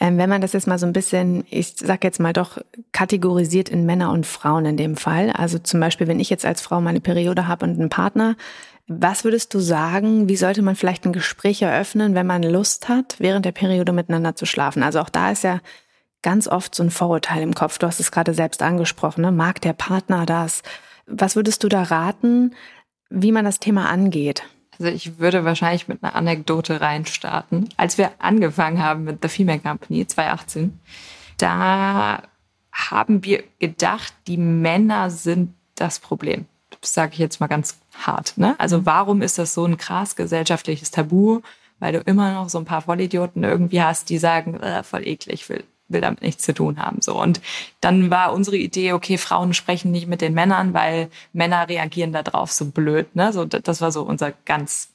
[0.00, 2.58] Ähm, wenn man das jetzt mal so ein bisschen, ich sag jetzt mal doch,
[2.92, 5.30] kategorisiert in Männer und Frauen in dem Fall.
[5.30, 8.34] Also zum Beispiel, wenn ich jetzt als Frau meine Periode habe und einen Partner,
[8.86, 13.16] was würdest du sagen, wie sollte man vielleicht ein Gespräch eröffnen, wenn man Lust hat,
[13.18, 14.82] während der Periode miteinander zu schlafen?
[14.82, 15.60] Also auch da ist ja
[16.22, 17.78] ganz oft so ein Vorurteil im Kopf.
[17.78, 19.22] Du hast es gerade selbst angesprochen.
[19.22, 19.32] Ne?
[19.32, 20.62] Mag der Partner das?
[21.06, 22.54] Was würdest du da raten,
[23.10, 24.42] wie man das Thema angeht?
[24.78, 27.68] Also ich würde wahrscheinlich mit einer Anekdote reinstarten.
[27.76, 30.78] Als wir angefangen haben mit The Female Company 2018,
[31.38, 32.22] da
[32.72, 36.46] haben wir gedacht, die Männer sind das Problem.
[36.80, 38.34] Das sage ich jetzt mal ganz hart.
[38.36, 38.54] Ne?
[38.58, 41.40] Also warum ist das so ein krass gesellschaftliches Tabu?
[41.80, 45.48] Weil du immer noch so ein paar Vollidioten irgendwie hast, die sagen, äh, voll eklig,
[45.48, 47.02] will, will damit nichts zu tun haben.
[47.02, 47.40] So und
[47.80, 52.22] dann war unsere Idee, okay, Frauen sprechen nicht mit den Männern, weil Männer reagieren da
[52.22, 53.14] drauf so blöd.
[53.16, 53.32] Ne?
[53.32, 54.90] So das war so unser ganz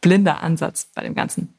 [0.00, 1.54] blinder Ansatz bei dem Ganzen.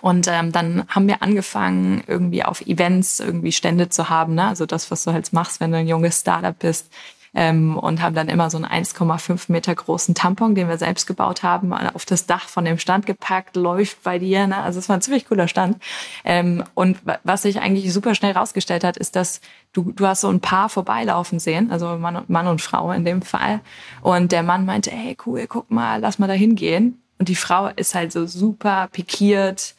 [0.00, 4.48] Und ähm, dann haben wir angefangen, irgendwie auf Events irgendwie Stände zu haben, ne?
[4.48, 6.90] also das, was du halt machst, wenn du ein junges Startup bist
[7.34, 11.42] ähm, und haben dann immer so einen 1,5 Meter großen Tampon, den wir selbst gebaut
[11.42, 14.46] haben, auf das Dach von dem Stand gepackt, läuft bei dir.
[14.46, 14.56] Ne?
[14.58, 15.82] Also es war ein ziemlich cooler Stand.
[16.24, 19.40] Ähm, und was sich eigentlich super schnell rausgestellt hat, ist, dass
[19.72, 23.04] du, du hast so ein Paar vorbeilaufen sehen, also Mann und, Mann und Frau in
[23.04, 23.60] dem Fall.
[24.02, 27.02] Und der Mann meinte, hey cool, guck mal, lass mal da hingehen.
[27.18, 29.74] Und die Frau ist halt so super pikiert,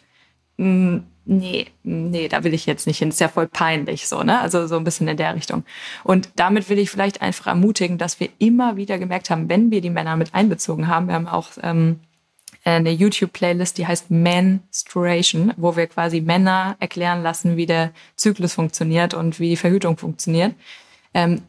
[0.57, 3.09] hm, nee, nee, da will ich jetzt nicht hin.
[3.09, 4.39] ist ja voll peinlich so, ne?
[4.39, 5.63] Also so ein bisschen in der Richtung.
[6.03, 9.81] Und damit will ich vielleicht einfach ermutigen, dass wir immer wieder gemerkt haben, wenn wir
[9.81, 11.99] die Männer mit einbezogen haben, wir haben auch ähm,
[12.65, 19.13] eine YouTube-Playlist, die heißt Menstruation, wo wir quasi Männer erklären lassen, wie der Zyklus funktioniert
[19.13, 20.55] und wie die Verhütung funktioniert.
[21.13, 21.41] Ähm,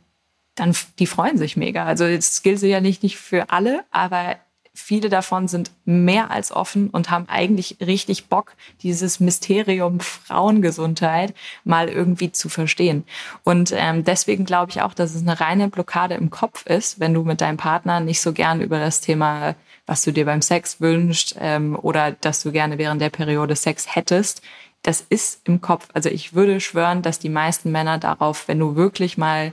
[0.55, 1.85] dann die freuen sich mega.
[1.85, 4.37] Also es gilt sicherlich nicht für alle, aber
[4.75, 11.33] viele davon sind mehr als offen und haben eigentlich richtig Bock, dieses Mysterium Frauengesundheit
[11.63, 13.05] mal irgendwie zu verstehen.
[13.45, 17.15] Und ähm, deswegen glaube ich auch, dass es eine reine Blockade im Kopf ist, wenn
[17.15, 19.55] du mit deinem Partner nicht so gern über das Thema,
[19.87, 23.95] was du dir beim Sex wünschst ähm, oder dass du gerne während der Periode Sex
[23.95, 24.43] hättest.
[24.83, 25.89] Das ist im Kopf.
[25.95, 29.53] Also ich würde schwören, dass die meisten Männer darauf, wenn du wirklich mal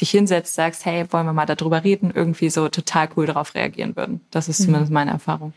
[0.00, 3.96] dich hinsetzt, sagst, hey, wollen wir mal darüber reden, irgendwie so total cool darauf reagieren
[3.96, 4.20] würden.
[4.30, 4.64] Das ist mhm.
[4.64, 5.52] zumindest meine Erfahrung.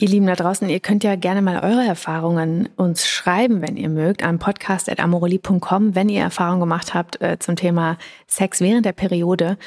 [0.00, 3.90] Ihr Lieben da draußen, ihr könnt ja gerne mal eure Erfahrungen uns schreiben, wenn ihr
[3.90, 9.58] mögt, am podcast.amoroli.com, wenn ihr Erfahrungen gemacht habt äh, zum Thema Sex während der Periode.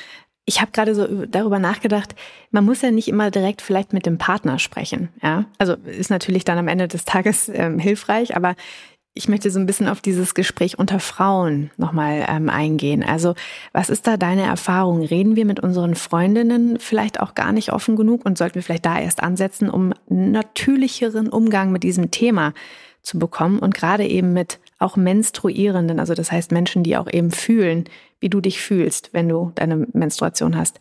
[0.45, 2.15] Ich habe gerade so darüber nachgedacht,
[2.49, 5.09] man muss ja nicht immer direkt vielleicht mit dem Partner sprechen.
[5.21, 8.55] Ja, also ist natürlich dann am Ende des Tages ähm, hilfreich, aber
[9.15, 13.03] ich möchte so ein bisschen auf dieses Gespräch unter Frauen nochmal ähm, eingehen.
[13.03, 13.35] Also
[13.71, 15.03] was ist da deine Erfahrung?
[15.03, 18.85] Reden wir mit unseren Freundinnen vielleicht auch gar nicht offen genug und sollten wir vielleicht
[18.85, 22.53] da erst ansetzen, um natürlicheren Umgang mit diesem Thema
[23.03, 27.31] zu bekommen und gerade eben mit auch Menstruierenden, also das heißt Menschen, die auch eben
[27.31, 27.85] fühlen,
[28.19, 30.79] wie du dich fühlst, wenn du deine Menstruation hast.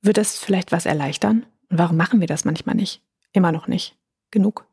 [0.00, 1.46] Wird das vielleicht was erleichtern?
[1.70, 3.02] Und warum machen wir das manchmal nicht?
[3.32, 3.96] Immer noch nicht.
[4.30, 4.66] Genug.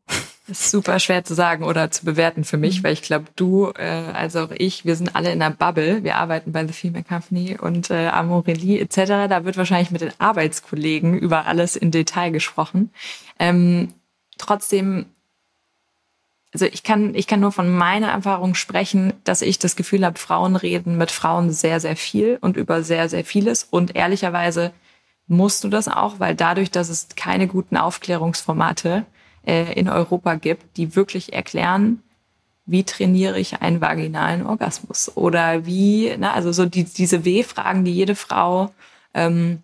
[0.48, 2.84] Das ist super schwer zu sagen oder zu bewerten für mich, mhm.
[2.84, 6.04] weil ich glaube, du, äh, also auch ich, wir sind alle in einer Bubble.
[6.04, 9.30] Wir arbeiten bei The Female Company und äh, Amorelie etc.
[9.30, 12.90] Da wird wahrscheinlich mit den Arbeitskollegen über alles in Detail gesprochen.
[13.38, 13.94] Ähm,
[14.40, 15.06] trotzdem,
[16.54, 20.18] also ich kann, ich kann nur von meiner Erfahrung sprechen, dass ich das Gefühl habe,
[20.18, 23.64] Frauen reden mit Frauen sehr, sehr viel und über sehr, sehr vieles.
[23.64, 24.72] Und ehrlicherweise
[25.28, 29.06] musst du das auch, weil dadurch, dass es keine guten Aufklärungsformate
[29.46, 32.02] äh, in Europa gibt, die wirklich erklären,
[32.66, 37.94] wie trainiere ich einen vaginalen Orgasmus oder wie, na, also so die, diese W-Fragen, die
[37.94, 38.72] jede Frau
[39.14, 39.62] ähm,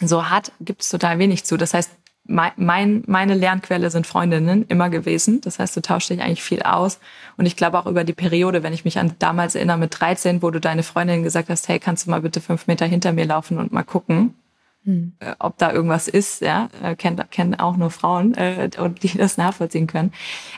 [0.00, 1.56] so hat, gibt es total wenig zu.
[1.56, 1.90] Das heißt,
[2.28, 5.40] mein, meine Lernquelle sind Freundinnen immer gewesen.
[5.40, 7.00] Das heißt, du tauschst dich eigentlich viel aus.
[7.38, 10.42] Und ich glaube auch über die Periode, wenn ich mich an damals erinnere mit 13,
[10.42, 13.24] wo du deine Freundin gesagt hast, hey, kannst du mal bitte fünf Meter hinter mir
[13.24, 14.34] laufen und mal gucken,
[14.84, 15.12] hm.
[15.20, 19.08] Äh, ob da irgendwas ist, ja, äh, kennen, kennen auch nur Frauen äh, und die
[19.18, 20.12] das nachvollziehen können.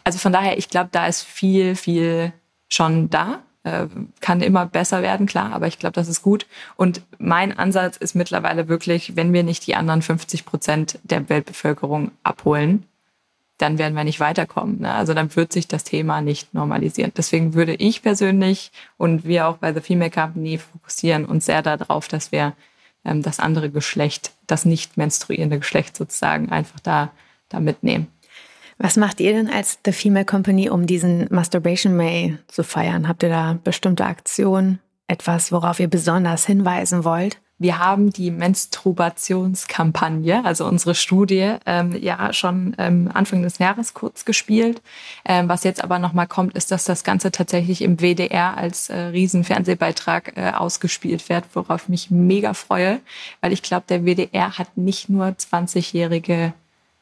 [0.05, 2.33] Also von daher, ich glaube, da ist viel, viel
[2.69, 3.41] schon da.
[3.63, 3.89] Äh,
[4.21, 6.47] kann immer besser werden, klar, aber ich glaube, das ist gut.
[6.77, 12.11] Und mein Ansatz ist mittlerweile wirklich, wenn wir nicht die anderen 50 Prozent der Weltbevölkerung
[12.23, 12.87] abholen,
[13.59, 14.81] dann werden wir nicht weiterkommen.
[14.81, 14.95] Ne?
[14.95, 17.13] Also dann wird sich das Thema nicht normalisieren.
[17.15, 22.09] Deswegen würde ich persönlich und wir auch bei The Female Company fokussieren uns sehr darauf,
[22.09, 22.55] dass wir
[23.05, 27.11] ähm, das andere Geschlecht, das nicht menstruierende Geschlecht sozusagen einfach da,
[27.49, 28.09] da mitnehmen.
[28.79, 33.09] Was macht ihr denn als The Female Company, um diesen Masturbation May zu feiern?
[33.09, 37.41] Habt ihr da bestimmte Aktionen, etwas, worauf ihr besonders hinweisen wollt?
[37.61, 44.25] Wir haben die Menstruationskampagne, also unsere Studie, ähm, ja schon ähm, Anfang des Jahres kurz
[44.25, 44.81] gespielt.
[45.27, 48.99] Ähm, was jetzt aber nochmal kommt, ist, dass das Ganze tatsächlich im WDR als äh,
[48.99, 53.01] Riesenfernsehbeitrag äh, ausgespielt wird, worauf ich mich mega freue,
[53.42, 56.55] weil ich glaube, der WDR hat nicht nur 20-jährige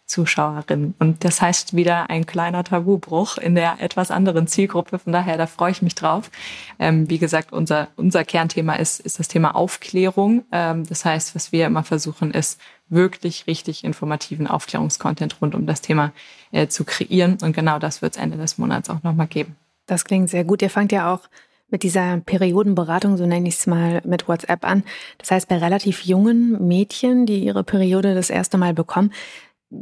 [0.08, 0.94] Zuschauerinnen.
[0.98, 4.98] Und das heißt wieder ein kleiner Tabubruch in der etwas anderen Zielgruppe.
[4.98, 6.30] Von daher, da freue ich mich drauf.
[6.78, 10.44] Ähm, wie gesagt, unser, unser Kernthema ist, ist das Thema Aufklärung.
[10.50, 15.82] Ähm, das heißt, was wir immer versuchen, ist wirklich richtig informativen Aufklärungskontent rund um das
[15.82, 16.12] Thema
[16.52, 17.36] äh, zu kreieren.
[17.42, 19.56] Und genau das wird es Ende des Monats auch nochmal geben.
[19.86, 20.62] Das klingt sehr gut.
[20.62, 21.28] Ihr fangt ja auch
[21.70, 24.84] mit dieser Periodenberatung, so nenne ich es mal, mit WhatsApp an.
[25.18, 29.12] Das heißt, bei relativ jungen Mädchen, die ihre Periode das erste Mal bekommen,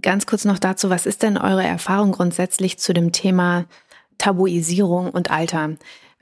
[0.03, 3.67] Ganz kurz noch dazu, was ist denn eure Erfahrung grundsätzlich zu dem Thema
[4.19, 5.77] Tabuisierung und Alter?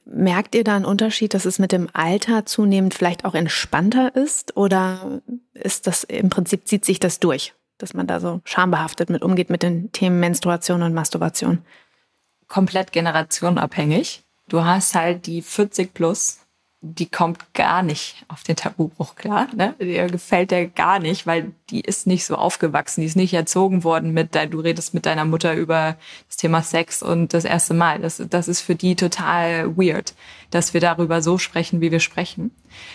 [0.05, 4.55] Merkt ihr da einen Unterschied, dass es mit dem Alter zunehmend vielleicht auch entspannter ist
[4.57, 5.23] oder
[5.55, 9.49] ist das im Prinzip zieht sich das durch, dass man da so schambehaftet mit umgeht
[9.49, 11.63] mit den Themen Menstruation und Masturbation?
[12.49, 14.25] Komplett generationabhängig.
[14.49, 16.44] Du hast halt die 40 plus
[16.87, 19.49] die kommt gar nicht auf den Tabubruch klar.
[19.57, 19.75] Ne?
[19.81, 23.85] Dir gefällt der gar nicht, weil die ist nicht so aufgewachsen, die ist nicht erzogen
[23.85, 25.97] worden mit, du redest mit deiner Mutter über
[26.29, 28.01] das Thema Sex und das erste Mal.
[28.01, 30.13] Das, das ist für die total weird,
[30.51, 32.51] dass wir darüber so sprechen, wie wir sprechen.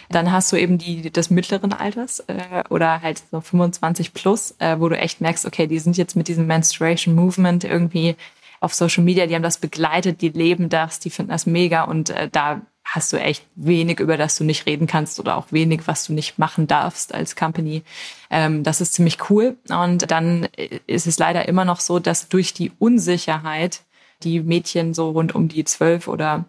[0.09, 4.79] Dann hast du eben die des mittleren Alters äh, oder halt so 25 plus, äh,
[4.79, 8.15] wo du echt merkst, okay, die sind jetzt mit diesem Menstruation Movement irgendwie
[8.59, 12.11] auf Social Media, die haben das begleitet, die leben das, die finden das mega und
[12.11, 15.81] äh, da hast du echt wenig, über das du nicht reden kannst oder auch wenig,
[15.85, 17.83] was du nicht machen darfst als Company.
[18.31, 19.57] Ähm, das ist ziemlich cool.
[19.69, 20.47] Und dann
[20.87, 23.81] ist es leider immer noch so, dass durch die Unsicherheit
[24.23, 26.45] die Mädchen so rund um die zwölf oder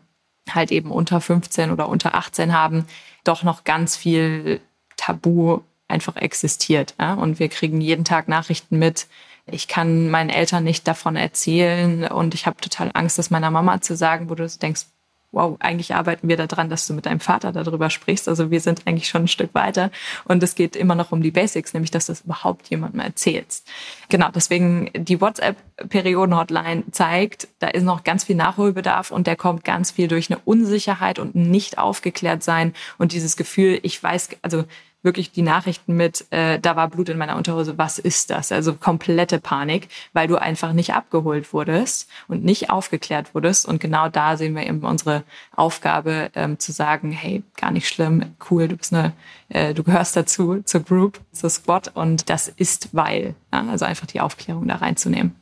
[0.48, 2.86] halt eben unter 15 oder unter 18 haben,
[3.22, 4.60] doch noch ganz viel
[4.96, 6.94] Tabu einfach existiert.
[6.98, 7.14] Ja?
[7.14, 9.08] Und wir kriegen jeden Tag Nachrichten mit,
[9.46, 13.80] ich kann meinen Eltern nicht davon erzählen und ich habe total Angst, das meiner Mama
[13.82, 14.86] zu sagen, wo du denkst,
[15.32, 18.28] wow, eigentlich arbeiten wir daran, dass du mit deinem Vater darüber sprichst.
[18.28, 19.90] Also wir sind eigentlich schon ein Stück weiter.
[20.24, 23.68] Und es geht immer noch um die Basics, nämlich dass du das überhaupt jemandem erzählst.
[24.08, 29.92] Genau, deswegen die WhatsApp-Perioden-Hotline zeigt, da ist noch ganz viel Nachholbedarf und der kommt ganz
[29.92, 34.64] viel durch eine Unsicherheit und nicht aufgeklärt sein und dieses Gefühl, ich weiß, also
[35.02, 38.52] wirklich die Nachrichten mit, äh, da war Blut in meiner Unterhose, was ist das?
[38.52, 43.66] Also komplette Panik, weil du einfach nicht abgeholt wurdest und nicht aufgeklärt wurdest.
[43.66, 48.36] Und genau da sehen wir eben unsere Aufgabe, ähm, zu sagen, hey, gar nicht schlimm,
[48.50, 49.12] cool, du bist eine,
[49.48, 53.34] äh, du gehörst dazu, zur Group, zur Squad und das ist weil.
[53.52, 53.66] Ja?
[53.70, 55.34] Also einfach die Aufklärung da reinzunehmen.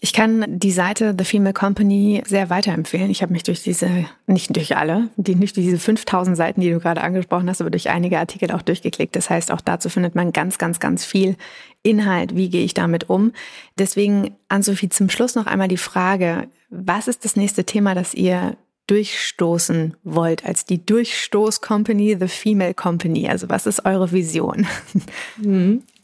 [0.00, 3.10] Ich kann die Seite The Female Company sehr weiterempfehlen.
[3.10, 6.70] Ich habe mich durch diese, nicht durch alle, die, nicht durch diese 5000 Seiten, die
[6.70, 9.16] du gerade angesprochen hast, aber durch einige Artikel auch durchgeklickt.
[9.16, 11.36] Das heißt, auch dazu findet man ganz, ganz, ganz viel
[11.82, 12.36] Inhalt.
[12.36, 13.32] Wie gehe ich damit um?
[13.76, 18.56] Deswegen, Ann-Sophie, zum Schluss noch einmal die Frage, was ist das nächste Thema, das ihr
[18.86, 23.28] durchstoßen wollt als die Durchstoß-Company, The Female Company?
[23.28, 24.66] Also was ist eure Vision?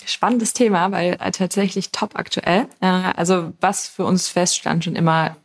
[0.07, 2.67] Spannendes Thema, weil äh, tatsächlich top aktuell.
[2.81, 5.37] Äh, also was für uns feststand schon immer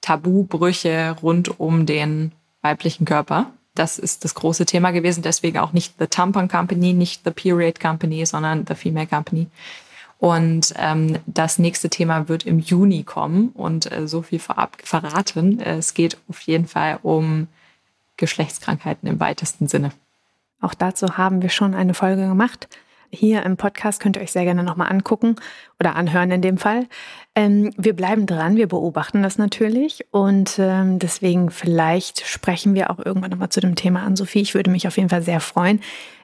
[0.00, 3.52] Tabubrüche rund um den weiblichen Körper.
[3.74, 5.22] Das ist das große Thema gewesen.
[5.22, 9.46] Deswegen auch nicht The Tampon Company, nicht The Period Company, sondern The Female Company.
[10.18, 15.60] Und ähm, das nächste Thema wird im Juni kommen und äh, so viel vorab verraten.
[15.60, 17.46] Es geht auf jeden Fall um
[18.16, 19.92] Geschlechtskrankheiten im weitesten Sinne.
[20.60, 22.68] Auch dazu haben wir schon eine Folge gemacht
[23.10, 25.36] hier im Podcast könnt ihr euch sehr gerne nochmal angucken
[25.80, 26.86] oder anhören in dem Fall.
[27.34, 33.04] Ähm, wir bleiben dran, wir beobachten das natürlich und ähm, deswegen vielleicht sprechen wir auch
[33.04, 34.40] irgendwann nochmal zu dem Thema an, Sophie.
[34.40, 35.80] Ich würde mich auf jeden Fall sehr freuen.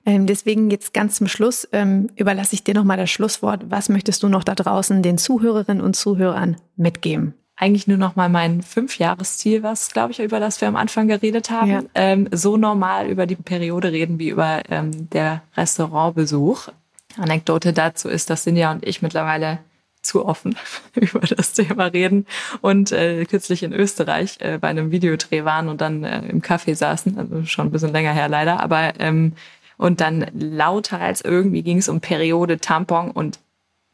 [0.06, 3.64] Ähm, deswegen jetzt ganz zum Schluss ähm, überlasse ich dir nochmal das Schlusswort.
[3.68, 7.34] Was möchtest du noch da draußen den Zuhörerinnen und Zuhörern mitgeben?
[7.56, 11.50] Eigentlich nur noch mal mein Fünfjahresziel, was glaube ich über das wir am Anfang geredet
[11.50, 11.82] haben, ja.
[11.94, 16.68] ähm, so normal über die Periode reden wie über ähm, der Restaurantbesuch.
[17.16, 19.60] Anekdote dazu ist, dass Sinja und ich mittlerweile
[20.02, 20.56] zu offen
[20.94, 22.26] über das Thema reden
[22.60, 26.74] und äh, kürzlich in Österreich äh, bei einem Videodreh waren und dann äh, im Café
[26.74, 29.32] saßen, also schon ein bisschen länger her leider, aber ähm,
[29.76, 33.40] und dann lauter als irgendwie ging es um Periode, Tampon und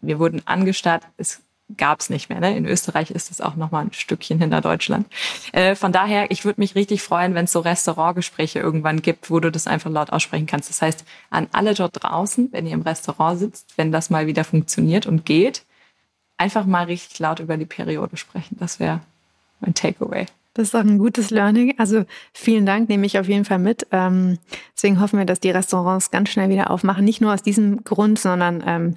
[0.01, 1.43] wir wurden angestarrt, es
[1.77, 2.41] gab es nicht mehr.
[2.41, 2.57] Ne?
[2.57, 5.07] In Österreich ist es auch noch mal ein Stückchen hinter Deutschland.
[5.53, 9.41] Äh, von daher, ich würde mich richtig freuen, wenn es so Restaurantgespräche irgendwann gibt, wo
[9.41, 10.71] du das einfach laut aussprechen kannst.
[10.71, 14.45] Das heißt, an alle dort draußen, wenn ihr im Restaurant sitzt, wenn das mal wieder
[14.45, 15.65] funktioniert und geht,
[16.37, 18.57] einfach mal richtig laut über die Periode sprechen.
[18.59, 19.01] Das wäre
[19.61, 20.27] mein Takeaway.
[20.55, 21.75] Das ist auch ein gutes Learning.
[21.79, 23.87] Also vielen Dank, nehme ich auf jeden Fall mit.
[23.93, 24.39] Ähm,
[24.75, 27.05] deswegen hoffen wir, dass die Restaurants ganz schnell wieder aufmachen.
[27.05, 28.97] Nicht nur aus diesem Grund, sondern ähm,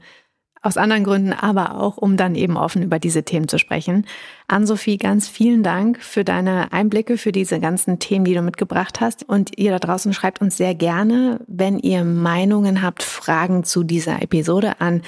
[0.64, 4.05] aus anderen Gründen, aber auch, um dann eben offen über diese Themen zu sprechen.
[4.47, 9.28] Ann-Sophie, ganz vielen Dank für deine Einblicke, für diese ganzen Themen, die du mitgebracht hast.
[9.28, 14.22] Und ihr da draußen schreibt uns sehr gerne, wenn ihr Meinungen habt, Fragen zu dieser
[14.22, 15.01] Episode an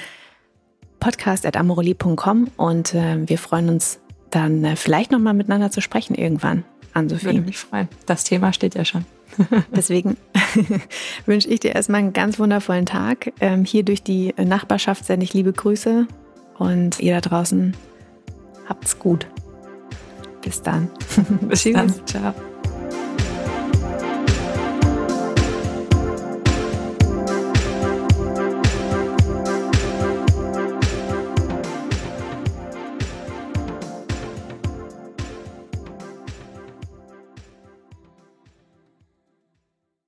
[1.00, 4.00] podcast.amoreli.com und äh, wir freuen uns
[4.32, 7.26] dann äh, vielleicht nochmal miteinander zu sprechen irgendwann, Ann-Sophie.
[7.26, 7.88] Würde mich freuen.
[8.06, 9.06] Das Thema steht ja schon.
[9.76, 10.18] Deswegen
[11.26, 13.34] wünsche ich dir erstmal einen ganz wundervollen Tag.
[13.40, 16.08] Ähm, hier durch die Nachbarschaft sende ich liebe Grüße
[16.58, 17.76] und ihr da draußen
[18.68, 19.28] habt's gut.
[20.42, 20.90] Bis dann.
[21.42, 21.94] Bis dann.
[22.06, 22.34] Ciao.